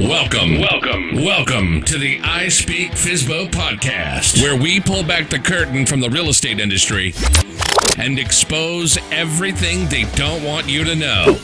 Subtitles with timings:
[0.00, 5.84] Welcome, welcome, welcome to the I Speak FSBO podcast, where we pull back the curtain
[5.84, 7.12] from the real estate industry
[7.98, 11.38] and expose everything they don't want you to know.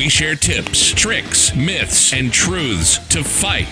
[0.00, 3.68] We share tips, tricks, myths, and truths to fight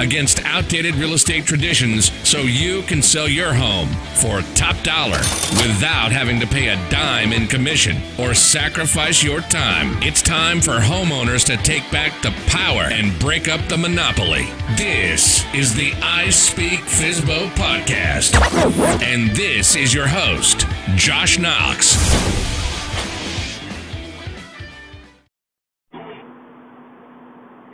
[0.00, 3.86] against outdated real estate traditions so you can sell your home
[4.16, 5.18] for top dollar
[5.62, 9.96] without having to pay a dime in commission or sacrifice your time.
[10.02, 14.48] It's time for homeowners to take back the power and break up the monopoly.
[14.76, 18.34] This is the I Speak FSBO podcast.
[19.00, 20.66] And this is your host,
[20.96, 22.47] Josh Knox.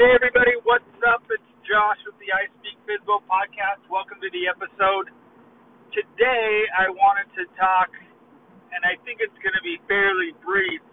[0.04, 1.24] Hey everybody, what's up?
[1.32, 3.80] It's Josh with the I Speak FSBO podcast.
[3.88, 5.08] Welcome to the episode.
[5.96, 7.88] Today I wanted to talk,
[8.68, 10.84] and I think it's going to be fairly brief,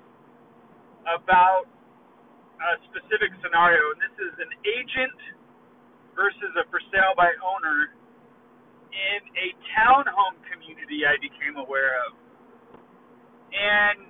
[1.12, 3.84] about a specific scenario.
[3.92, 5.20] And this is an agent
[6.16, 7.92] versus a for sale by owner
[8.96, 12.16] in a townhome community I became aware of.
[13.52, 14.08] And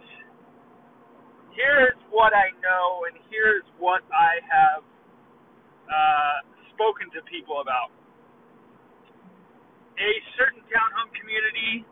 [1.57, 4.85] here's what I know, and here's what I have
[5.91, 6.37] uh,
[6.73, 7.91] spoken to people about.
[9.99, 11.85] A certain townhome community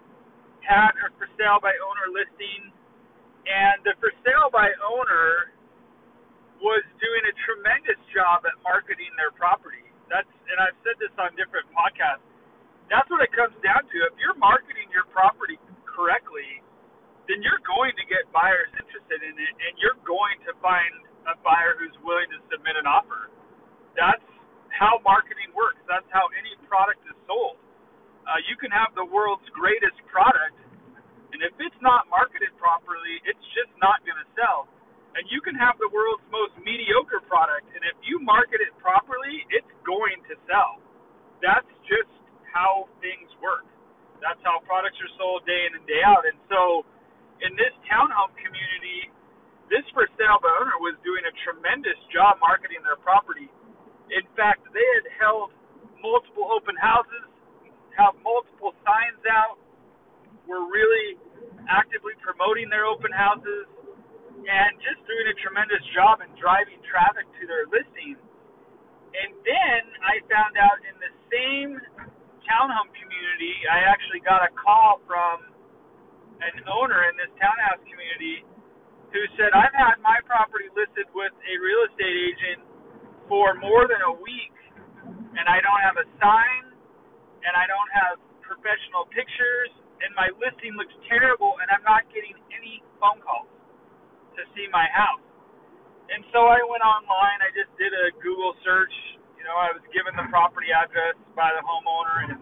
[0.63, 2.71] had a for sale by owner listing,
[3.45, 5.51] and the for sale by owner
[6.61, 9.83] was doing a tremendous job at marketing their property.
[10.11, 12.23] That's, and I've said this on different podcasts.
[12.91, 13.97] That's what it comes down to.
[14.09, 16.61] If you're marketing your property correctly,
[17.25, 20.93] then you're going to get buyers interested in it, and you're going to find
[21.29, 23.08] a buyer who's willing to submit an offer.
[24.79, 25.83] How marketing works.
[25.91, 27.59] That's how any product is sold.
[28.27, 30.57] Uh, you can have the world's greatest product,
[31.33, 34.67] and if it's not marketed properly, it's just not going to sell.
[35.17, 39.43] And you can have the world's most mediocre product, and if you market it properly,
[39.51, 40.79] it's going to sell.
[41.43, 42.11] That's just
[42.53, 43.65] how things work.
[44.21, 46.23] That's how products are sold day in and day out.
[46.27, 46.85] And so,
[47.43, 49.09] in this townhome community,
[49.71, 53.49] this for sale by owner was doing a tremendous job marketing their property.
[54.09, 55.53] In fact, they had held
[56.01, 57.29] multiple open houses,
[57.97, 59.61] have multiple signs out,
[60.49, 61.19] were really
[61.69, 63.69] actively promoting their open houses,
[64.39, 68.17] and just doing a tremendous job in driving traffic to their listings.
[69.13, 71.77] And then I found out in the same
[72.47, 75.53] townhome community, I actually got a call from
[76.39, 78.47] an owner in this townhouse community
[79.11, 82.68] who said, I've had my property listed with a real estate agent
[83.29, 84.57] for more than a week,
[85.37, 86.73] and I don't have a sign,
[87.45, 92.35] and I don't have professional pictures, and my listing looks terrible, and I'm not getting
[92.51, 93.47] any phone calls
[94.35, 95.23] to see my house.
[96.09, 98.93] And so I went online, I just did a Google search.
[99.37, 102.33] You know, I was given the property address by the homeowner, and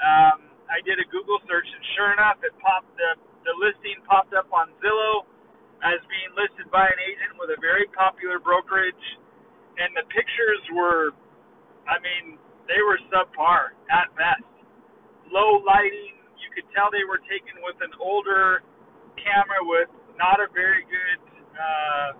[0.00, 0.38] um,
[0.72, 4.50] I did a Google search, and sure enough, it popped the the listing popped up
[4.52, 5.24] on Zillow
[5.80, 9.04] as being listed by an agent with a very popular brokerage,
[9.78, 11.14] and the pictures were,
[11.86, 14.44] I mean, they were subpar at best.
[15.30, 18.62] Low lighting, you could tell they were taken with an older
[19.16, 21.20] camera with not a very good,
[21.54, 22.10] uh,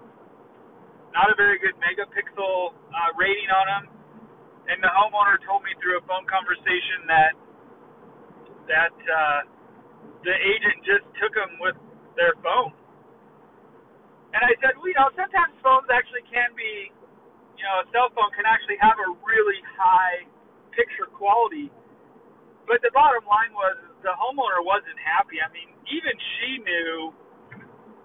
[1.13, 3.85] not a very good megapixel uh, rating on them.
[4.69, 7.33] And the homeowner told me through a phone conversation that
[8.69, 9.41] that uh,
[10.29, 11.77] the agent just took them with
[12.21, 12.77] their phone.
[14.37, 16.93] And I said, well, you know, sometimes phones actually can be,
[17.59, 20.25] you know, a cell phone can actually have a really high
[20.73, 21.69] picture quality.
[22.71, 23.77] But the bottom line was
[24.07, 25.43] the homeowner wasn't happy.
[25.43, 27.11] I mean, even she knew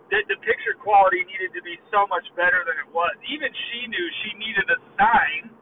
[0.10, 3.14] that the picture quality needed to be so much better than it was.
[3.30, 5.54] Even she knew she needed a sign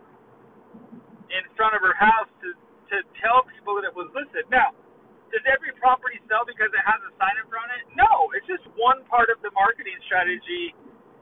[1.31, 2.55] in front of her house to
[2.91, 4.43] to tell people that it was listed.
[4.51, 4.75] Now,
[5.31, 7.87] does every property sell because it has a sign in front of it?
[7.95, 10.75] No, it's just one part of the marketing strategy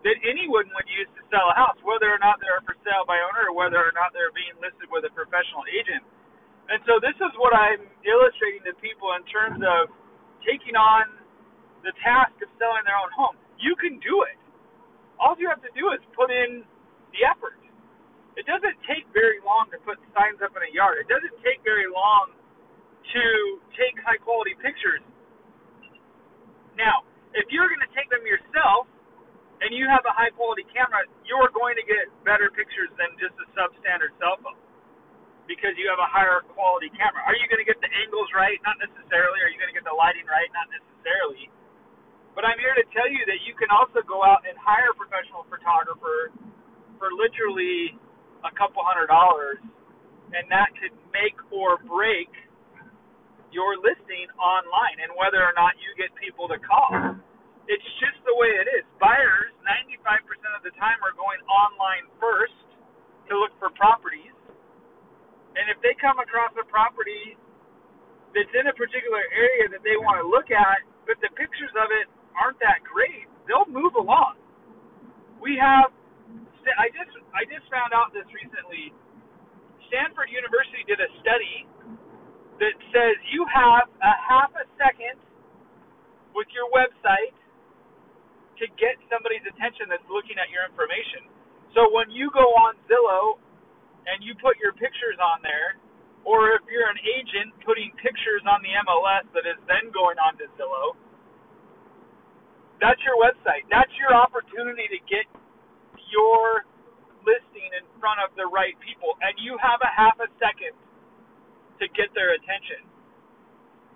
[0.07, 3.19] that anyone would use to sell a house, whether or not they're for sale by
[3.19, 6.03] owner or whether or not they're being listed with a professional agent.
[6.71, 9.91] And so this is what I'm illustrating to people in terms of
[10.45, 11.09] taking on
[11.83, 13.35] the task of selling their own home.
[13.59, 14.39] You can do it.
[15.19, 16.63] All you have to do is put in
[17.11, 17.59] the effort.
[18.39, 21.01] It doesn't take very long to put signs up in a yard.
[21.03, 22.31] It doesn't take very long
[23.11, 23.23] to
[23.75, 25.03] take high quality pictures.
[26.79, 27.03] Now,
[27.35, 28.87] if you're going to take them yourself
[29.61, 33.35] and you have a high quality camera, you're going to get better pictures than just
[33.39, 34.59] a substandard cell phone
[35.49, 37.25] because you have a higher quality camera.
[37.25, 38.61] Are you going to get the angles right?
[38.61, 39.41] Not necessarily.
[39.41, 40.47] Are you going to get the lighting right?
[40.53, 41.49] Not necessarily.
[42.37, 44.97] But I'm here to tell you that you can also go out and hire a
[44.97, 46.31] professional photographer
[47.01, 47.97] for literally
[48.45, 49.59] a couple hundred dollars,
[50.31, 52.31] and that could make or break
[53.51, 57.17] your listing online and whether or not you get people to call.
[57.69, 58.85] It's just the way it is.
[58.97, 60.25] Buyers, 95%
[60.57, 62.57] of the time, are going online first
[63.29, 64.33] to look for properties.
[65.55, 67.37] And if they come across a property
[68.33, 71.89] that's in a particular area that they want to look at, but the pictures of
[71.93, 74.37] it aren't that great, they'll move along.
[75.41, 75.93] We have,
[76.77, 78.93] I just I just found out this recently.
[79.89, 81.65] Stanford University did a study
[82.61, 85.17] that says you have a half a second
[86.35, 87.38] with your website
[88.59, 91.25] to get somebody's attention that's looking at your information.
[91.75, 93.39] So when you go on Zillow
[94.07, 95.79] and you put your pictures on there,
[96.27, 100.35] or if you're an agent putting pictures on the MLS that is then going on
[100.41, 100.99] to Zillow,
[102.79, 103.67] that's your website.
[103.71, 105.27] That's your opportunity to get
[106.11, 106.63] your
[107.27, 109.19] listing in front of the right people.
[109.19, 110.75] And you have a half a second
[111.79, 112.83] to get their attention.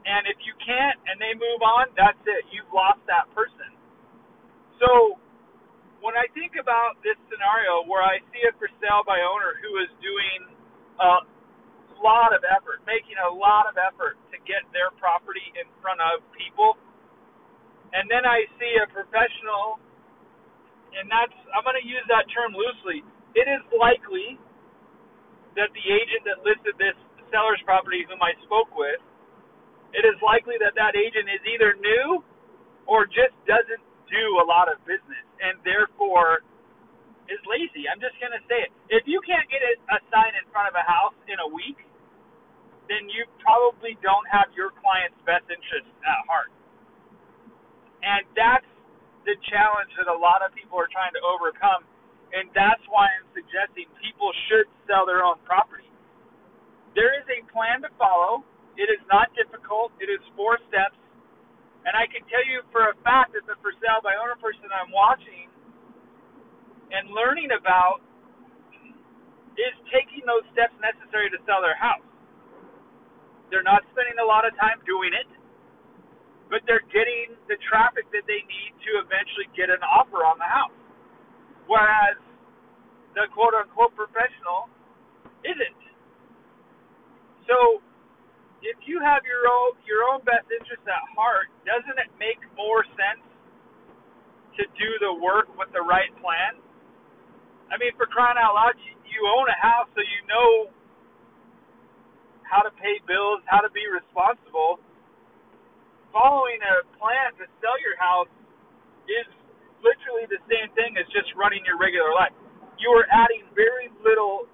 [0.07, 2.48] And if you can't and they move on, that's it.
[2.51, 3.71] You've lost that person.
[4.83, 5.15] So
[6.03, 9.80] when I think about this scenario where I see a for sale by owner who
[9.80, 10.51] is doing
[11.00, 11.24] a
[12.03, 16.19] lot of effort, making a lot of effort to get their property in front of
[16.35, 16.75] people,
[17.95, 19.80] and then I see a professional,
[20.97, 23.06] and that's, I'm going to use that term loosely.
[23.39, 24.36] It is likely
[25.56, 26.97] that the agent that listed this
[27.31, 29.00] seller's property whom I spoke with,
[29.94, 32.25] it is likely that that agent is either new
[32.89, 33.81] or just doesn't
[34.13, 36.45] do a lot of business and therefore
[37.31, 37.89] is lazy.
[37.89, 38.71] I'm just going to say it.
[38.94, 41.81] If you can't get a sign in front of a house in a week,
[42.92, 46.51] then you probably don't have your client's best interest at heart.
[48.04, 48.68] And that's
[49.24, 51.88] the challenge that a lot of people are trying to overcome.
[52.36, 55.88] And that's why I'm suggesting people should sell their own property.
[56.98, 58.44] There is a plan to follow.
[58.77, 59.94] It is not difficult.
[60.01, 60.98] It is four steps.
[61.83, 64.71] And I can tell you for a fact that the for sale by owner person
[64.71, 65.51] I'm watching
[66.91, 68.00] and learning about
[69.59, 72.06] is taking those steps necessary to sell their house.
[73.51, 75.30] They're not spending a lot of time doing it,
[76.50, 80.47] but they're getting the traffic that they need to eventually get an offer on the
[80.50, 80.75] house.
[81.69, 82.18] Whereas
[83.13, 84.71] the quote unquote professional
[85.45, 85.81] isn't.
[87.45, 87.83] So
[88.63, 92.88] if you have your own your own best interest at heart, doesn't it make more
[92.95, 93.24] sense
[94.56, 96.57] to do the work with the right plan?
[97.68, 100.51] I mean, for crying out loud, you, you own a house, so you know
[102.48, 104.80] how to pay bills, how to be responsible.
[106.13, 108.30] Following a plan to sell your house
[109.10, 109.25] is
[109.81, 112.36] literally the same thing as just running your regular life.
[112.77, 114.45] You are adding very little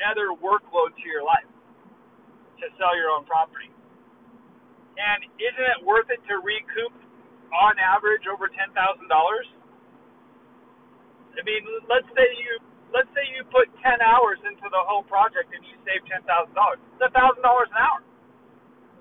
[0.00, 1.51] other workload to your life
[2.62, 3.68] to sell your own property.
[4.96, 6.94] And isn't it worth it to recoup
[7.52, 9.48] on average over ten thousand dollars?
[11.32, 12.60] I mean, let's say you
[12.92, 16.52] let's say you put ten hours into the whole project and you save ten thousand
[16.52, 16.80] dollars.
[16.94, 18.00] It's a thousand dollars an hour.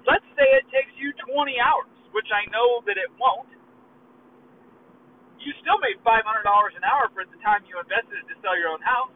[0.08, 3.52] Let's say it takes you twenty hours, which I know that it won't.
[5.42, 8.56] You still made five hundred dollars an hour for the time you invested to sell
[8.56, 9.14] your own house.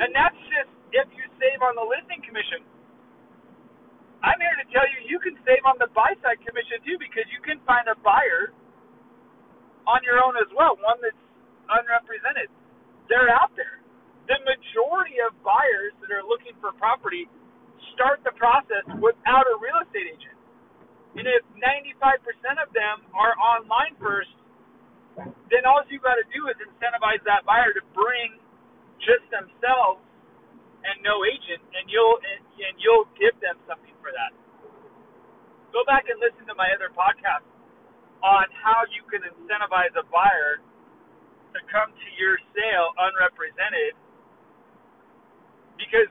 [0.00, 2.62] And that's just if you save on the listing commission.
[4.24, 7.28] I'm here to tell you you can save on the buy side commission too because
[7.28, 8.56] you can find a buyer
[9.84, 11.20] on your own as well, one that's
[11.68, 12.48] unrepresented.
[13.12, 13.84] They're out there.
[14.28, 17.28] The majority of buyers that are looking for property
[17.92, 20.38] start the process without a real estate agent.
[21.20, 22.24] And if 95%
[22.58, 24.32] of them are online first,
[25.52, 28.40] then all you got to do is incentivize that buyer to bring
[29.04, 30.02] just themselves
[30.84, 34.32] and no agent, and you'll and, and you'll give them something for that.
[35.72, 37.44] Go back and listen to my other podcast
[38.22, 40.62] on how you can incentivize a buyer
[41.52, 43.94] to come to your sale unrepresented,
[45.76, 46.10] because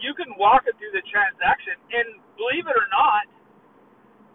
[0.00, 3.28] you can walk it through the transaction, and believe it or not,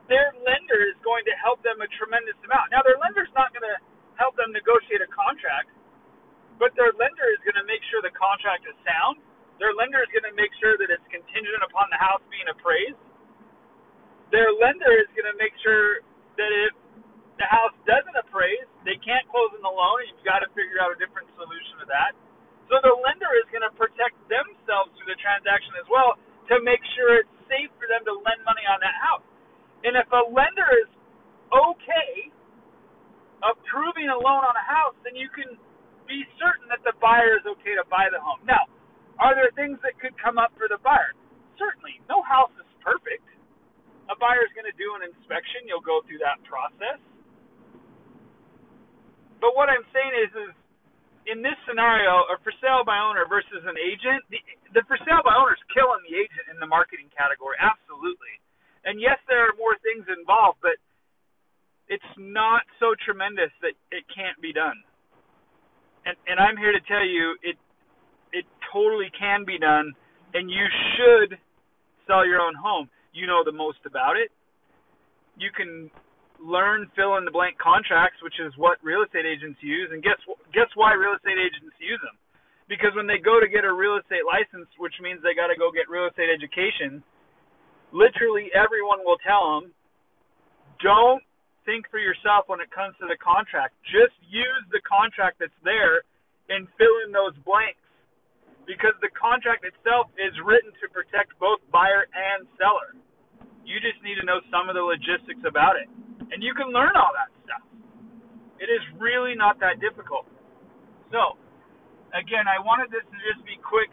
[0.06, 2.70] their lender is going to help them a tremendous amount.
[2.70, 3.78] Now, their lender's not going to
[4.22, 5.74] help them negotiate a contract,
[6.62, 9.18] but their lender is going to make sure the contract is sound
[9.58, 13.00] their lender is going to make sure that it's contingent upon the house being appraised.
[14.34, 16.04] Their lender is going to make sure
[16.36, 16.74] that if
[17.40, 20.80] the house doesn't appraise, they can't close on the loan, and you've got to figure
[20.80, 22.16] out a different solution to that.
[22.72, 26.18] So the lender is going to protect themselves through the transaction as well
[26.50, 29.26] to make sure it's safe for them to lend money on that house.
[29.86, 30.90] And if a lender is
[31.54, 32.34] okay
[33.46, 35.54] approving a loan on a house, then you can
[36.10, 38.42] be certain that the buyer is okay to buy the home.
[38.50, 38.65] Now,
[39.26, 41.18] Are there things that could come up for the buyer?
[41.58, 41.98] Certainly.
[42.06, 43.26] No house is perfect.
[44.06, 45.66] A buyer's going to do an inspection.
[45.66, 47.02] You'll go through that process.
[49.42, 50.54] But what I'm saying is, is
[51.26, 54.38] in this scenario, a for sale by owner versus an agent, the,
[54.78, 57.58] the for sale by owner is killing the agent in the marketing category.
[57.58, 58.38] Absolutely.
[58.86, 60.78] And yes, there are more things involved, but
[61.90, 64.78] it's not so tremendous that it can't be done.
[66.06, 67.58] And and I'm here to tell you it
[68.76, 69.96] totally can be done
[70.36, 70.68] and you
[71.00, 71.40] should
[72.04, 72.92] sell your own home.
[73.16, 74.28] You know the most about it.
[75.40, 75.88] You can
[76.44, 80.20] learn fill in the blank contracts, which is what real estate agents use, and guess
[80.52, 82.20] guess why real estate agents use them?
[82.68, 85.56] Because when they go to get a real estate license, which means they got to
[85.56, 87.00] go get real estate education,
[87.96, 89.72] literally everyone will tell them,
[90.84, 91.24] don't
[91.64, 93.78] think for yourself when it comes to the contract.
[93.88, 96.04] Just use the contract that's there
[96.50, 97.85] and fill in those blanks.
[98.66, 102.98] Because the contract itself is written to protect both buyer and seller.
[103.66, 105.90] You just need to know some of the logistics about it.
[106.34, 107.66] And you can learn all that stuff.
[108.58, 110.26] It is really not that difficult.
[111.14, 111.38] So,
[112.18, 113.92] again, I wanted this to just be quick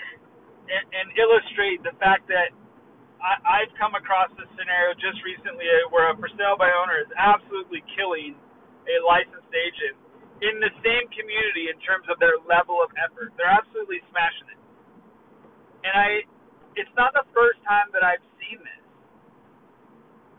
[0.68, 2.54] and, and illustrate the fact that
[3.22, 6.98] I, I've come across this scenario just recently uh, where a for sale by owner
[7.02, 8.34] is absolutely killing
[8.88, 9.94] a licensed agent
[10.42, 13.30] in the same community in terms of their level of effort.
[13.38, 14.61] They're absolutely smashing it.
[15.82, 16.08] And I,
[16.78, 18.84] it's not the first time that I've seen this.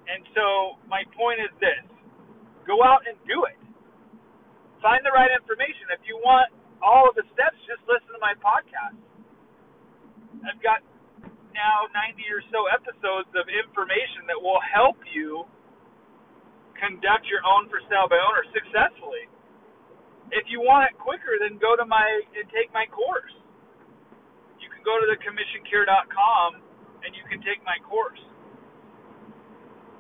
[0.08, 1.84] And so my point is this:
[2.68, 3.60] go out and do it.
[4.84, 5.88] Find the right information.
[5.96, 6.52] If you want
[6.84, 9.00] all of the steps, just listen to my podcast.
[10.44, 10.84] I've got
[11.56, 15.48] now 90 or so episodes of information that will help you
[16.76, 19.32] conduct your own for sale by owner successfully.
[20.36, 22.04] If you want it quicker, then go to my
[22.36, 23.32] and take my course.
[24.84, 26.50] Go to the commissioncure.com
[27.04, 28.20] and you can take my course.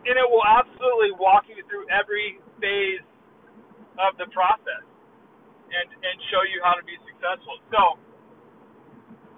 [0.03, 3.03] And it will absolutely walk you through every phase
[3.99, 4.83] of the process
[5.73, 7.55] and and show you how to be successful.
[7.71, 7.81] So,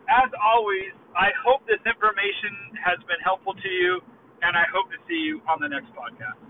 [0.10, 4.02] as always, I hope this information has been helpful to you,
[4.42, 6.45] and I hope to see you on the next podcast.